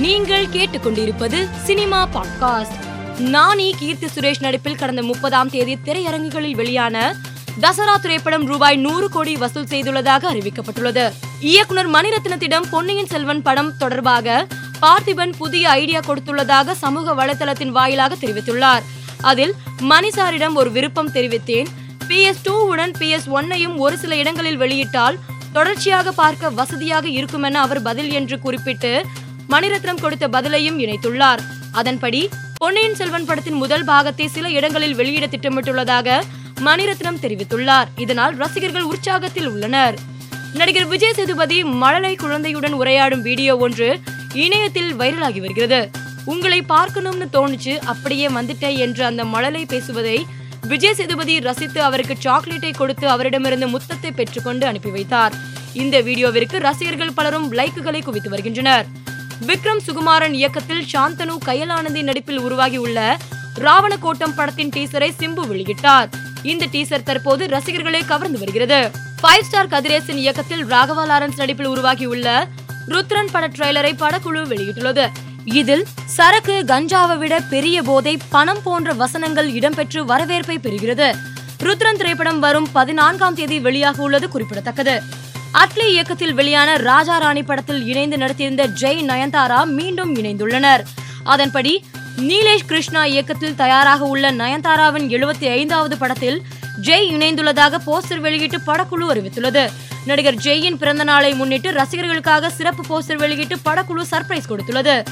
[0.00, 2.78] நீங்கள் கேட்டுக்கொண்டிருப்பது cinema podcast.
[3.18, 7.16] Nani Keerthy Suresh நடிப்பில் கடந்த முப்பதாம் தேதி திரையரங்குகளில் வெளியான
[7.60, 11.12] தசரா திரைப்படம் ரூபாய் நூறு கோடி வசூல் செய்துள்ளதாக அறிவிக்கப்பட்டுள்ளது.
[11.40, 14.46] இயக்குனர் மணிரத்னத்திடம் பொன்னியின் செல்வன் படம் தொடர்பாக
[14.82, 18.82] பார்த்திபன் புதிய ஐடியா கொடுத்துள்ளதாக சமூக வலைதளத்தின் வாயிலாக தெரிவித்துள்ளார்.
[19.20, 21.66] அதில் மணிசாரிடம் ஒரு விருப்பம் தெரிவித்தேன்.
[22.08, 25.18] பி எஸ் டூ உடன் பி எஸ் ஒன்னையும் ஒரு சில இடங்களில் வெளியிட்டால்
[25.52, 29.06] தொடர்ச்சியாக பார்க்க வசதியாக இருக்குமென அவர் பதில் என்று குறிப்பிட்டு
[29.52, 31.40] மணிரத்னம் கொடுத்த பதிலையும் இணைத்துள்ளார்.
[31.72, 32.20] அதன்படி
[32.62, 36.18] பொன்னியின் செல்வன் படத்தின் முதல் பாகத்தை சில இடங்களில் வெளியிட திட்டமிட்டுள்ளதாக
[36.66, 37.88] மணிரத்னம் தெரிவித்துள்ளார்.
[38.04, 39.96] இதனால் ரசிகர்கள் உற்சாகத்தில் உள்ளனர்.
[40.58, 43.88] நடிகர் விஜய் சேதுபதி மழலை குழந்தையுடன் உரையாடும் வீடியோ ஒன்று
[44.44, 45.80] இணையத்தில் வைரலாகி வருகிறது.
[46.32, 50.18] உங்களை பார்க்கணும்னு தோணுச்சு அப்படியே வந்துட்டேன் என்று அந்த மழலை பேசுவதை
[50.72, 55.36] விஜய் சேதுபதி ரசித்து அவருக்கு சாக்லேட்டை கொடுத்து அவரிடமிருந்து முத்தத்தை பெற்றுக்கொண்டு அனுப்பி வைத்தார்.
[55.82, 58.86] இந்த வீடியோவிற்கு ரசிகர்கள் பலரும் லைக்குகளை குவித்து வருகின்றனர்.
[59.46, 63.16] விக்ரம் சுகுமாரன் இயக்கத்தில் சாந்தனு கயலானந்தி நடிப்பில் உருவாகியுள்ள
[63.58, 66.08] ராவணகோட்டம் படத்தின் டீசரை சிம்பு வெளியிட்டார்.
[66.42, 68.90] இந்த டீசர் தற்போது ரசிகர்களை கவர்ந்து வருகிறது.
[69.22, 72.48] ஃபைவ் ஸ்டார் கதிரேசன் இயக்கத்தில் ராகவா லாரன்ஸ் நடிப்பில் உருவாகியுள்ள
[72.88, 75.06] ருத்ரன் பட ட்ரெய்லரை படக்குழு வெளியிட்டுள்ளது.
[75.44, 81.10] இதில் சரக்கு கஞ்சாவை விட பெரிய போதை பணம் போன்ற வசனங்கள் இடம்பெற்று வரவேற்பை பெறுகிறது.
[81.62, 85.02] ருத்ரன் திரைப்படம் வரும் பதினான்காம் தேதி வெளியாக உள்ளது குறிப்பிடத்தக்கது.
[85.52, 90.82] அட்லி இயக்கத்தில் வெளியான ராஜா ராணி படத்தில் இணைந்து நடித்திருந்த ஜெய் நயன்தாரா மீண்டும் இணைந்துள்ளனர்.
[91.24, 91.84] அதன்படி
[92.16, 96.42] நீலேஷ் கிருஷ்ணா இயக்கத்தில் தயாராக உள்ள நயன்தாராவின் எழுபத்தி ஐந்தாவது படத்தில்
[96.82, 99.70] ஜெய் இணைந்துள்ளதாக போஸ்டர் வெளியிட்டு படக்குழு அறிவித்துள்ளது.
[100.06, 105.04] நடிகர் ஜெயின் பிறந்த நாளை முன்னிட்டு ரசிகர்களுக்காக சிறப்பு போஸ்டர் வெளியிட்டு படக்குழு சர்ப்ரைஸ் கொடுத்துள்ளது.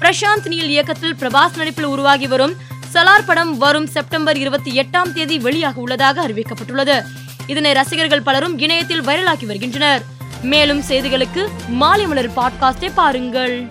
[0.00, 2.56] பிரசாந்த் நீல் இயக்கத்தில் பிரபாஸ் நடிப்பில் உருவாகி வரும்
[2.92, 7.02] சலார் படம் வரும் செப்டம்பர் இருபத்தி எட்டாம் தேதி வெளியாக உள்ளதாக அறிவிக்கப்பட்டுள்ளது.
[7.46, 10.02] இதனை ரசிகர்கள் பலரும் இணையத்தில் வைரலாக்கி வருகின்றனர்.
[10.42, 13.68] மேலும் செய்திகளுக்கு மாலை மலர் பாட்காஸ்டை பாருங்கள்.